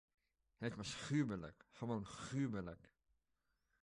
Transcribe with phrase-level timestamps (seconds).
[0.57, 2.93] Het was gruwelijk, gewoon gruwelijk.